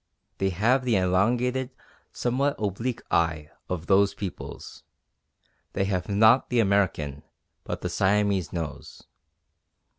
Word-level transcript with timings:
They 0.39 0.49
have 0.49 0.83
the 0.83 0.95
elongated, 0.95 1.69
somewhat 2.11 2.55
oblique 2.57 3.03
eye 3.11 3.51
of 3.69 3.85
those 3.85 4.15
peoples; 4.15 4.81
they 5.73 5.85
have 5.85 6.09
not 6.09 6.49
the 6.49 6.59
American, 6.59 7.21
but 7.65 7.81
the 7.81 7.89
Siamese 7.89 8.51
nose. 8.51 9.03